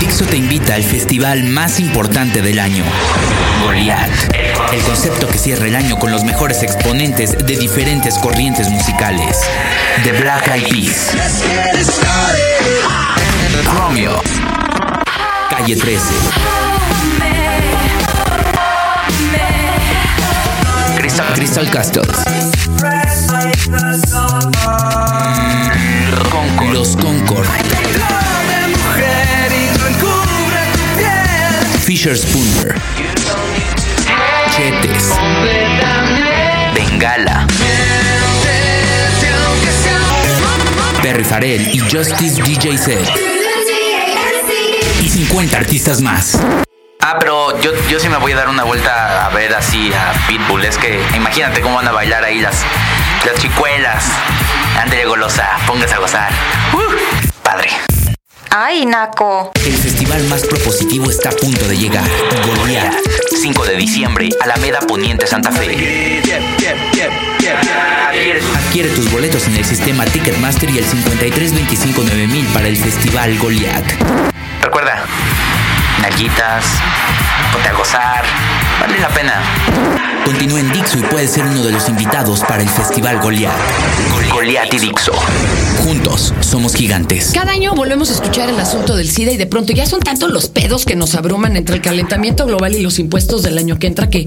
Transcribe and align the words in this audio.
Dixo 0.00 0.24
te 0.24 0.36
invita 0.36 0.74
al 0.74 0.82
festival 0.82 1.44
más 1.44 1.78
importante 1.80 2.40
del 2.40 2.58
año, 2.58 2.84
Goliath. 3.62 4.34
El 4.72 4.80
concepto 4.80 5.28
que 5.28 5.36
cierra 5.36 5.66
el 5.66 5.76
año 5.76 5.98
con 5.98 6.10
los 6.10 6.24
mejores 6.24 6.62
exponentes 6.62 7.36
de 7.36 7.56
diferentes 7.56 8.16
corrientes 8.18 8.70
musicales. 8.70 9.38
The 10.02 10.12
Black 10.12 10.48
Eyed 10.48 10.70
Peas. 10.70 11.14
Romeo. 13.76 14.22
Calle 15.50 15.76
13. 15.76 16.14
Crystal, 20.96 21.34
Crystal 21.34 21.70
Castles. 21.70 22.24
Concord. 26.82 26.82
Los 26.82 26.96
Concord. 26.96 27.46
Fisher 31.84 32.18
Spooner. 32.18 32.74
Chetes. 34.50 35.10
Bengala. 36.74 37.46
Perry 41.02 41.22
Farrell 41.22 41.68
y 41.72 41.78
Justice 41.78 42.42
DJ 42.42 42.76
Set. 42.76 43.08
Y 45.02 45.08
50 45.08 45.56
artistas 45.56 46.00
más. 46.00 46.36
Ah, 47.00 47.16
pero 47.20 47.60
yo, 47.60 47.70
yo 47.88 48.00
sí 48.00 48.08
me 48.08 48.16
voy 48.16 48.32
a 48.32 48.36
dar 48.36 48.48
una 48.48 48.64
vuelta 48.64 49.26
a 49.26 49.28
ver 49.28 49.54
así 49.54 49.92
a 49.92 50.12
Pitbull. 50.26 50.64
Es 50.64 50.78
que 50.78 51.00
imagínate 51.14 51.60
cómo 51.60 51.76
van 51.76 51.86
a 51.86 51.92
bailar 51.92 52.24
ahí 52.24 52.40
las, 52.40 52.64
las 53.24 53.40
chicuelas. 53.40 54.10
Ándale 54.80 55.04
golosa, 55.04 55.48
póngase 55.66 55.94
a 55.94 55.98
gozar. 55.98 56.32
Uh, 56.72 57.42
padre. 57.42 57.70
Ay, 58.50 58.84
Naco. 58.84 59.50
El 59.64 59.72
festival 59.72 60.22
más 60.24 60.42
propositivo 60.42 61.10
está 61.10 61.30
a 61.30 61.32
punto 61.32 61.66
de 61.68 61.76
llegar. 61.76 62.04
Goliath. 62.58 62.94
5 63.40 63.64
de 63.64 63.76
diciembre, 63.76 64.28
Alameda 64.40 64.80
Poniente 64.80 65.26
Santa 65.26 65.50
Fe. 65.50 66.20
Adquiere 68.54 68.90
tus 68.90 69.10
boletos 69.10 69.46
en 69.48 69.56
el 69.56 69.64
sistema 69.64 70.04
Ticketmaster 70.04 70.70
y 70.70 70.78
el 70.78 70.86
53259000 70.86 72.46
para 72.52 72.68
el 72.68 72.76
festival 72.76 73.38
Goliath. 73.38 73.86
Recuerda, 74.60 75.04
nalguitas, 76.00 76.64
ponte 77.52 77.68
a 77.68 77.72
gozar, 77.72 78.24
vale 78.80 78.98
la 78.98 79.08
pena. 79.08 79.42
Continúa 80.24 80.60
en 80.60 80.72
Dixo 80.72 80.98
y 80.98 81.02
puedes 81.02 81.30
ser 81.32 81.44
uno 81.44 81.64
de 81.64 81.72
los 81.72 81.88
invitados 81.88 82.40
para 82.40 82.62
el 82.62 82.68
festival 82.68 83.18
Goliath. 83.20 83.52
Goliath 84.32 84.72
y 84.72 84.78
Dixo. 84.78 85.12
Juntos 85.84 86.32
somos 86.40 86.74
gigantes. 86.74 87.32
Cada 87.34 87.50
año 87.52 87.74
volvemos 87.74 88.10
a 88.10 88.14
escuchar 88.14 88.48
el 88.48 88.58
asunto 88.60 88.94
del 88.94 89.10
SIDA 89.10 89.32
y 89.32 89.36
de 89.36 89.46
pronto 89.46 89.72
ya 89.72 89.84
son 89.84 89.98
tantos 90.00 90.30
los 90.30 90.46
pedos 90.48 90.84
que 90.84 90.94
nos 90.94 91.16
abruman 91.16 91.56
entre 91.56 91.74
el 91.76 91.82
calentamiento 91.82 92.46
global 92.46 92.74
y 92.76 92.82
los 92.82 93.00
impuestos 93.00 93.42
del 93.42 93.58
año 93.58 93.78
que 93.80 93.88
entra 93.88 94.08
que 94.10 94.26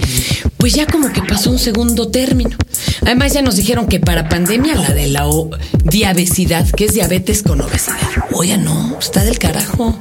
pues 0.57 0.73
ya 0.73 0.85
como 0.85 1.13
que 1.13 1.21
pasó 1.21 1.49
un 1.49 1.59
segundo 1.59 2.09
término. 2.09 2.57
Además 3.03 3.31
ya 3.33 3.41
nos 3.41 3.55
dijeron 3.55 3.88
que 3.88 3.99
para 4.01 4.27
pandemia 4.27 4.75
la 4.75 4.89
de 4.89 5.07
la 5.07 5.27
o- 5.27 5.49
diabesidad, 5.83 6.67
que 6.71 6.85
es 6.85 6.93
diabetes 6.93 7.41
con 7.41 7.61
obesidad. 7.61 7.95
Oye, 8.33 8.57
no, 8.57 8.97
está 8.99 9.23
del 9.23 9.39
carajo. 9.39 9.97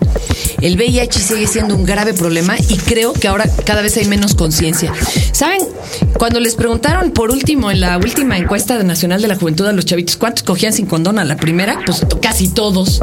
El 0.60 0.76
VIH 0.76 1.20
sigue 1.20 1.46
siendo 1.46 1.76
un 1.76 1.84
grave 1.84 2.14
problema 2.14 2.56
y 2.68 2.76
creo 2.78 3.12
que 3.12 3.28
ahora 3.28 3.44
cada 3.64 3.82
vez 3.82 3.96
hay 3.98 4.06
menos 4.06 4.33
conciencia. 4.36 4.92
¿Saben? 5.32 5.62
Cuando 6.18 6.40
les 6.40 6.54
preguntaron 6.54 7.10
por 7.10 7.30
último 7.30 7.70
en 7.70 7.80
la 7.80 7.98
última 7.98 8.38
encuesta 8.38 8.82
nacional 8.82 9.22
de 9.22 9.28
la 9.28 9.36
juventud 9.36 9.66
a 9.66 9.72
los 9.72 9.84
chavitos 9.84 10.16
cuántos 10.16 10.42
cogían 10.42 10.72
sin 10.72 10.86
condón 10.86 11.18
a 11.18 11.24
la 11.24 11.36
primera, 11.36 11.80
pues 11.84 12.04
casi 12.20 12.48
todos. 12.48 13.02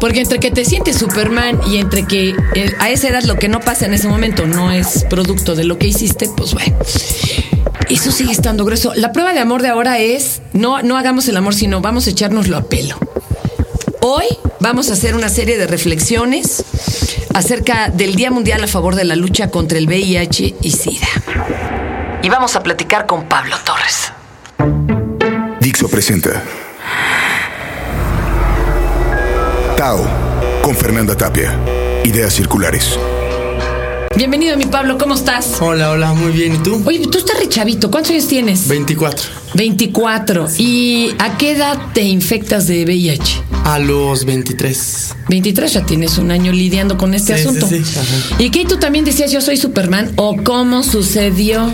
Porque 0.00 0.20
entre 0.20 0.40
que 0.40 0.50
te 0.50 0.64
sientes 0.64 0.96
Superman 0.96 1.60
y 1.66 1.76
entre 1.76 2.06
que 2.06 2.34
eh, 2.54 2.74
a 2.80 2.90
esa 2.90 3.08
edad 3.08 3.22
lo 3.22 3.36
que 3.36 3.48
no 3.48 3.60
pasa 3.60 3.86
en 3.86 3.94
ese 3.94 4.08
momento 4.08 4.46
no 4.46 4.72
es 4.72 5.04
producto 5.08 5.54
de 5.54 5.64
lo 5.64 5.78
que 5.78 5.86
hiciste, 5.86 6.28
pues 6.36 6.54
bueno. 6.54 6.76
Eso 7.88 8.10
sigue 8.10 8.32
estando 8.32 8.64
grueso. 8.64 8.92
La 8.94 9.12
prueba 9.12 9.32
de 9.32 9.40
amor 9.40 9.62
de 9.62 9.68
ahora 9.68 9.98
es 9.98 10.40
no, 10.52 10.82
no 10.82 10.96
hagamos 10.96 11.28
el 11.28 11.36
amor, 11.36 11.54
sino 11.54 11.80
vamos 11.80 12.06
a 12.06 12.10
echárnoslo 12.10 12.56
a 12.56 12.62
pelo. 12.62 12.98
Hoy 14.00 14.24
vamos 14.60 14.90
a 14.90 14.94
hacer 14.94 15.14
una 15.14 15.28
serie 15.28 15.58
de 15.58 15.66
reflexiones 15.66 16.64
acerca 17.34 17.88
del 17.88 18.14
Día 18.14 18.30
Mundial 18.30 18.62
a 18.64 18.66
favor 18.66 18.94
de 18.94 19.04
la 19.04 19.16
lucha 19.16 19.50
contra 19.50 19.78
el 19.78 19.86
VIH 19.86 20.56
y 20.60 20.70
SIDA. 20.70 21.08
Y 22.22 22.28
vamos 22.28 22.56
a 22.56 22.62
platicar 22.62 23.06
con 23.06 23.24
Pablo 23.28 23.56
Torres. 23.64 24.12
Dixo 25.60 25.88
presenta 25.88 26.42
Tao 29.76 30.06
con 30.62 30.76
Fernanda 30.76 31.16
Tapia. 31.16 31.56
Ideas 32.04 32.34
circulares. 32.34 32.98
Bienvenido, 34.16 34.56
mi 34.56 34.66
Pablo, 34.66 34.98
¿cómo 34.98 35.14
estás? 35.14 35.56
Hola, 35.60 35.90
hola, 35.90 36.12
muy 36.12 36.32
bien. 36.32 36.54
¿Y 36.56 36.58
tú? 36.58 36.82
Oye, 36.84 37.06
tú 37.10 37.18
estás 37.18 37.38
re 37.38 37.48
chavito, 37.48 37.90
¿cuántos 37.90 38.12
años 38.12 38.28
tienes? 38.28 38.68
24. 38.68 39.41
24. 39.54 40.48
¿Y 40.58 41.10
a 41.18 41.36
qué 41.36 41.52
edad 41.52 41.78
te 41.92 42.02
infectas 42.02 42.66
de 42.66 42.84
VIH? 42.84 43.42
A 43.64 43.78
los 43.78 44.24
23. 44.24 45.14
23 45.28 45.72
ya 45.72 45.86
tienes 45.86 46.18
un 46.18 46.30
año 46.30 46.52
lidiando 46.52 46.96
con 46.98 47.14
este 47.14 47.36
Sí, 47.36 47.42
sí, 47.42 47.48
asunto. 47.48 47.68
sí, 47.68 47.82
ajá. 47.98 48.42
¿Y 48.42 48.50
qué 48.50 48.64
tú 48.64 48.76
también 48.78 49.04
decías 49.04 49.30
yo 49.30 49.40
soy 49.40 49.56
Superman? 49.56 50.12
¿O 50.16 50.36
cómo 50.42 50.82
sucedió? 50.82 51.70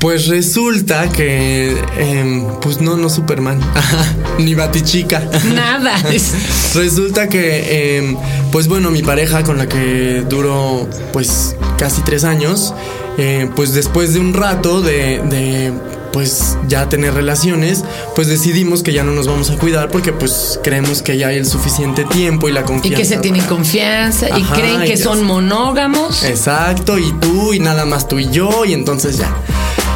Pues 0.00 0.26
resulta 0.26 1.08
que, 1.10 1.74
em, 1.96 2.44
pues 2.60 2.78
no, 2.82 2.94
no 2.98 3.08
Superman, 3.08 3.58
Ajá, 3.74 4.04
ni 4.38 4.54
Batichica. 4.54 5.22
Nada. 5.54 5.96
Resulta 6.74 7.26
que, 7.30 7.96
em, 7.98 8.16
pues 8.52 8.68
bueno, 8.68 8.90
mi 8.90 9.02
pareja 9.02 9.42
con 9.44 9.56
la 9.56 9.66
que 9.66 10.22
duró 10.28 10.86
pues 11.14 11.56
casi 11.78 12.02
tres 12.02 12.24
años, 12.24 12.74
eh, 13.16 13.48
pues 13.56 13.72
después 13.72 14.12
de 14.12 14.20
un 14.20 14.34
rato 14.34 14.82
de, 14.82 15.20
de, 15.30 15.72
pues 16.14 16.56
ya 16.68 16.88
tener 16.88 17.12
relaciones, 17.12 17.84
pues 18.14 18.28
decidimos 18.28 18.84
que 18.84 18.92
ya 18.92 19.02
no 19.02 19.10
nos 19.10 19.26
vamos 19.26 19.50
a 19.50 19.56
cuidar 19.56 19.90
porque 19.90 20.12
pues 20.12 20.60
creemos 20.62 21.02
que 21.02 21.18
ya 21.18 21.26
hay 21.26 21.38
el 21.38 21.44
suficiente 21.44 22.04
tiempo 22.04 22.48
y 22.48 22.52
la 22.52 22.60
y 22.60 22.64
confianza. 22.64 22.96
que 22.96 23.04
se 23.04 23.16
tienen 23.16 23.44
confianza 23.46 24.28
y 24.38 24.42
creen 24.44 24.84
y 24.84 24.86
que 24.86 24.96
son 24.96 25.24
monógamos. 25.24 26.22
Exacto, 26.22 26.98
y 26.98 27.12
tú 27.14 27.52
y 27.52 27.58
nada 27.58 27.84
más 27.84 28.06
tú 28.06 28.20
y 28.20 28.30
yo, 28.30 28.64
y 28.64 28.74
entonces 28.74 29.18
ya. 29.18 29.34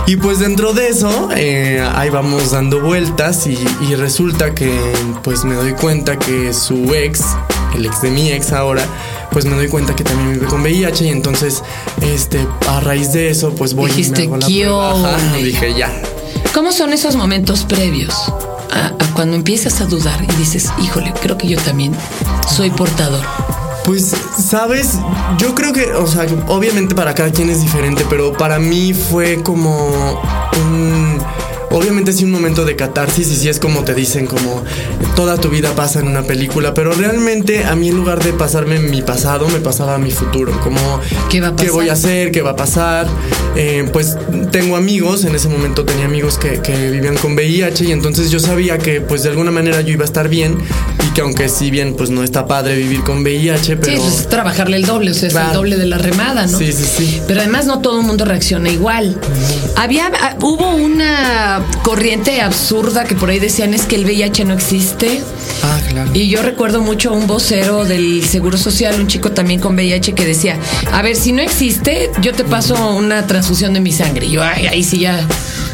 Y 0.09 0.17
pues 0.17 0.41
dentro 0.41 0.73
de 0.73 0.89
eso, 0.89 1.29
eh, 1.37 1.87
ahí 1.95 2.11
vamos 2.11 2.51
dando 2.51 2.81
vueltas 2.81 3.47
y, 3.47 3.57
y 3.89 3.95
resulta 3.95 4.55
que 4.55 4.77
pues 5.23 5.45
me 5.45 5.55
doy 5.55 5.75
cuenta 5.75 6.19
que 6.19 6.53
su 6.53 6.95
ex, 6.95 7.23
el 7.77 7.87
ex 7.87 8.03
de 8.03 8.11
mi 8.11 8.33
ex 8.33 8.53
ahora, 8.53 8.83
pues 9.31 9.45
me 9.45 9.55
doy 9.55 9.69
cuenta 9.69 9.95
que 9.95 10.05
también 10.05 10.33
vive 10.33 10.47
con 10.47 10.63
VIH 10.63 11.07
y 11.07 11.09
entonces, 11.09 11.63
este, 12.01 12.47
a 12.69 12.81
raíz 12.81 13.13
de 13.13 13.31
eso, 13.31 13.55
pues 13.55 13.75
voy 13.75 13.91
Dijiste, 13.91 14.25
y 14.25 14.29
me 14.29 15.43
dije 15.43 15.75
ya. 15.75 15.93
¿Cómo 16.55 16.73
son 16.73 16.93
esos 16.93 17.17
momentos 17.17 17.65
previos 17.65 18.15
a, 18.71 18.87
a 18.99 19.15
cuando 19.15 19.37
empiezas 19.37 19.81
a 19.81 19.87
dudar 19.87 20.23
y 20.23 20.35
dices, 20.37 20.71
híjole, 20.83 21.13
creo 21.21 21.37
que 21.37 21.49
yo 21.49 21.59
también 21.61 21.95
soy 22.49 22.71
portador? 22.71 23.25
Pues, 23.89 24.15
sabes, 24.39 24.99
yo 25.39 25.55
creo 25.55 25.73
que, 25.73 25.93
o 25.95 26.07
sea, 26.07 26.27
obviamente 26.49 26.95
para 26.95 27.15
cada 27.15 27.31
quien 27.33 27.49
es 27.49 27.63
diferente, 27.63 28.05
pero 28.11 28.35
para 28.35 28.59
mí 28.59 28.93
fue 28.93 29.43
como 29.43 30.21
un... 30.63 31.08
Obviamente 31.71 32.13
sí 32.13 32.25
un 32.25 32.31
momento 32.31 32.65
de 32.65 32.77
catarsis 32.77 33.29
y 33.31 33.37
sí 33.37 33.49
es 33.49 33.59
como 33.59 33.85
te 33.85 33.95
dicen, 33.95 34.27
como 34.27 34.65
toda 35.15 35.37
tu 35.37 35.49
vida 35.49 35.73
pasa 35.75 36.01
en 36.01 36.09
una 36.09 36.23
película, 36.23 36.75
pero 36.75 36.93
realmente 36.93 37.65
a 37.65 37.75
mí 37.77 37.89
en 37.89 37.97
lugar 37.97 38.23
de 38.23 38.33
pasarme 38.33 38.79
mi 38.79 39.03
pasado, 39.03 39.49
me 39.49 39.61
pasaba 39.61 39.99
mi 39.99 40.11
futuro, 40.11 40.59
como 40.61 41.01
¿Qué 41.31 41.41
va 41.41 41.49
a 41.49 41.57
pasar? 41.57 41.73
voy 41.73 41.89
a 41.89 41.93
hacer, 41.93 42.31
qué 42.31 42.43
va 42.43 42.51
a 42.51 42.57
pasar. 42.57 43.07
Eh, 43.57 43.89
pues 43.93 44.17
tengo 44.53 44.77
amigos, 44.77 45.25
en 45.25 45.35
ese 45.35 45.49
momento 45.49 45.85
tenía 45.85 46.05
amigos 46.05 46.39
que, 46.39 46.61
que 46.61 46.91
vivían 46.91 47.17
con 47.17 47.35
VIH 47.35 47.87
y 47.87 47.93
entonces 47.93 48.31
yo 48.31 48.39
sabía 48.39 48.79
que 48.79 49.01
pues 49.01 49.23
de 49.23 49.31
alguna 49.31 49.51
manera 49.51 49.81
yo 49.81 49.93
iba 49.93 50.05
a 50.05 50.07
estar 50.07 50.29
bien 50.29 50.57
y 51.07 51.13
que 51.13 51.21
aunque 51.23 51.49
si 51.49 51.71
bien 51.71 51.95
pues 51.95 52.11
no 52.11 52.23
está 52.23 52.47
padre 52.47 52.77
vivir 52.77 53.03
con 53.03 53.23
VIH, 53.23 53.77
pero... 53.77 53.93
Sí, 53.93 53.99
pues 53.99 54.21
es 54.21 54.29
trabajarle 54.29 54.77
el 54.77 54.87
doble, 54.87 55.11
o 55.11 55.15
sea, 55.15 55.29
es 55.29 55.35
el 55.35 55.53
doble 55.53 55.77
de 55.77 55.87
la 55.87 55.99
remada, 55.99 56.47
¿no? 56.47 56.59
Sí, 56.59 56.73
sí, 56.73 56.85
sí. 56.85 57.23
Pero 57.27 57.41
además 57.41 57.67
no 57.67 57.81
todo 57.81 58.01
el 58.01 58.07
mundo 58.07 58.25
reacciona 58.25 58.69
igual. 58.69 59.19
Había, 59.77 60.11
ah, 60.21 60.37
hubo 60.41 60.75
una 60.75 61.58
corriente 61.83 62.41
absurda 62.41 63.05
que 63.05 63.15
por 63.15 63.31
ahí 63.31 63.39
decían 63.39 63.75
es 63.75 63.87
que 63.87 63.97
el 63.97 64.05
VIH 64.05 64.45
no 64.45 64.55
existe. 64.55 65.23
Ah, 65.63 65.81
claro. 65.89 66.11
Y 66.15 66.29
yo 66.29 66.43
recuerdo 66.43 66.81
mucho 66.81 67.11
a 67.11 67.13
un 67.13 67.27
vocero 67.27 67.85
del 67.85 68.25
Seguro 68.25 68.59
Social, 68.59 69.01
un 69.01 69.07
chico 69.07 69.33
también 69.33 69.61
con 69.61 69.75
VIH, 69.75 70.15
que 70.15 70.25
decía, 70.25 70.59
a 70.93 71.03
ver, 71.03 71.17
si 71.17 71.33
no 71.33 71.43
existe, 71.43 72.11
yo 72.21 72.33
te 72.33 72.45
paso 72.45 72.95
una 72.95 73.27
transfusión 73.27 73.75
de 73.75 73.81
mi 73.81 73.93
sangre. 73.93 74.27
Y 74.27 74.33
yo, 74.33 74.43
ay, 74.43 74.67
ahí 74.67 74.83
sí 74.83 74.99
ya 75.01 75.27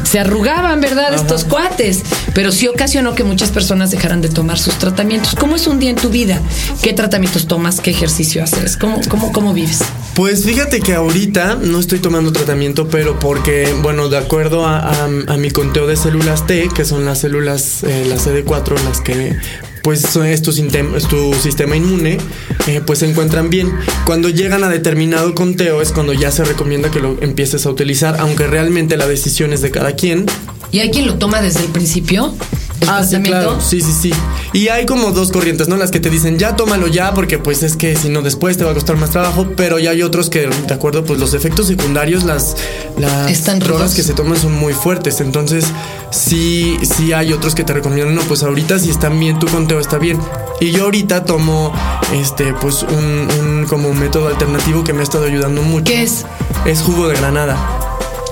se 0.05 0.19
arrugaban, 0.19 0.79
¿verdad? 0.81 1.13
Estos 1.13 1.43
cuates. 1.43 2.01
Pero 2.33 2.51
sí 2.51 2.67
ocasionó 2.67 3.15
que 3.15 3.23
muchas 3.23 3.49
personas 3.51 3.91
dejaran 3.91 4.21
de 4.21 4.29
tomar 4.29 4.57
sus 4.59 4.75
tratamientos. 4.75 5.35
¿Cómo 5.35 5.55
es 5.55 5.67
un 5.67 5.79
día 5.79 5.89
en 5.89 5.95
tu 5.97 6.09
vida? 6.09 6.39
¿Qué 6.81 6.93
tratamientos 6.93 7.47
tomas? 7.47 7.81
¿Qué 7.81 7.91
ejercicio 7.91 8.43
haces? 8.43 8.77
¿Cómo, 8.77 8.99
cómo, 9.09 9.31
cómo 9.31 9.53
vives? 9.53 9.79
Pues 10.13 10.45
fíjate 10.45 10.79
que 10.79 10.93
ahorita 10.93 11.55
no 11.61 11.79
estoy 11.79 11.99
tomando 11.99 12.31
tratamiento, 12.31 12.87
pero 12.87 13.19
porque, 13.19 13.73
bueno, 13.81 14.07
de 14.09 14.17
acuerdo 14.17 14.65
a, 14.65 14.79
a- 14.79 15.05
a 15.05 15.37
mi 15.37 15.51
conteo 15.51 15.87
de 15.87 15.95
células 15.97 16.45
T, 16.47 16.69
que 16.73 16.85
son 16.85 17.03
las 17.05 17.19
células, 17.19 17.83
eh, 17.83 18.05
las 18.07 18.25
CD4, 18.27 18.81
las 18.85 19.01
que 19.01 19.37
pues 19.85 20.03
es 20.15 20.41
tu, 20.41 20.51
tu 20.51 21.33
sistema 21.35 21.75
inmune, 21.75 22.17
eh, 22.65 22.81
pues 22.83 22.99
se 22.99 23.07
encuentran 23.07 23.51
bien. 23.51 23.71
Cuando 24.07 24.29
llegan 24.29 24.63
a 24.63 24.67
determinado 24.67 25.35
conteo 25.35 25.79
es 25.79 25.91
cuando 25.91 26.11
ya 26.11 26.31
se 26.31 26.43
recomienda 26.43 26.89
que 26.89 26.99
lo 26.99 27.21
empieces 27.21 27.67
a 27.67 27.69
utilizar, 27.69 28.19
aunque 28.19 28.47
realmente 28.47 28.97
la 28.97 29.05
decisión 29.05 29.53
es 29.53 29.61
de 29.61 29.69
cada 29.69 29.91
quien. 29.91 30.25
¿Y 30.71 30.79
hay 30.79 30.89
quien 30.89 31.05
lo 31.05 31.19
toma 31.19 31.39
desde 31.39 31.59
el 31.59 31.67
principio? 31.67 32.33
¿El 32.81 32.89
Ah, 32.89 33.03
sí, 33.03 33.19
claro. 33.21 33.59
Sí, 33.61 33.81
sí, 33.81 33.91
sí. 33.91 34.11
Y 34.53 34.67
hay 34.67 34.85
como 34.85 35.11
dos 35.11 35.31
corrientes, 35.31 35.67
¿no? 35.67 35.77
Las 35.77 35.91
que 35.91 35.99
te 35.99 36.09
dicen, 36.09 36.37
ya 36.37 36.55
tómalo 36.55 36.87
ya, 36.87 37.13
porque 37.13 37.37
pues 37.39 37.63
es 37.63 37.75
que 37.75 37.95
si 37.95 38.09
no 38.09 38.21
después 38.21 38.57
te 38.57 38.63
va 38.63 38.71
a 38.71 38.73
costar 38.73 38.97
más 38.97 39.09
trabajo, 39.11 39.47
pero 39.55 39.79
ya 39.79 39.91
hay 39.91 40.01
otros 40.03 40.29
que, 40.29 40.47
de 40.47 40.73
acuerdo, 40.73 41.03
pues 41.03 41.19
los 41.19 41.33
efectos 41.33 41.67
secundarios, 41.67 42.23
las, 42.23 42.55
las 42.97 43.31
Están 43.31 43.59
drogas 43.59 43.81
rudos. 43.81 43.95
que 43.95 44.03
se 44.03 44.13
toman 44.13 44.37
son 44.37 44.53
muy 44.53 44.73
fuertes. 44.73 45.21
Entonces, 45.21 45.65
sí, 46.11 46.77
sí 46.83 47.13
hay 47.13 47.33
otros 47.33 47.55
que 47.55 47.63
te 47.63 47.73
recomiendan, 47.73 48.15
no, 48.15 48.21
pues 48.23 48.43
ahorita 48.43 48.79
si 48.79 48.89
están 48.89 49.19
bien, 49.19 49.39
tu 49.39 49.47
conteo 49.47 49.79
está 49.79 49.97
bien. 49.97 50.19
Y 50.61 50.71
yo 50.71 50.83
ahorita 50.83 51.25
tomo, 51.25 51.73
este, 52.13 52.53
pues 52.53 52.83
un, 52.83 53.27
un 53.39 53.65
como 53.67 53.93
método 53.93 54.27
alternativo 54.29 54.83
que 54.83 54.93
me 54.93 54.99
ha 55.01 55.03
estado 55.03 55.25
ayudando 55.25 55.61
mucho. 55.61 55.85
¿Qué 55.91 56.03
es? 56.03 56.25
Es 56.65 56.81
jugo 56.81 57.07
de 57.07 57.15
granada. 57.17 57.57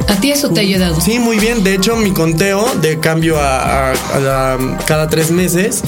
¿A 0.08 0.16
ti 0.16 0.32
eso 0.32 0.50
te 0.50 0.60
ha 0.60 0.64
ayudado? 0.64 1.00
Sí, 1.02 1.20
muy 1.20 1.38
bien. 1.38 1.64
De 1.64 1.74
hecho, 1.76 1.96
mi 1.96 2.12
conteo 2.12 2.66
de 2.82 3.00
cambio 3.00 3.40
a, 3.40 3.92
a- 3.92 3.94
a 4.16 4.20
la- 4.20 4.78
cada 4.86 5.08
tres 5.08 5.32
meses, 5.32 5.82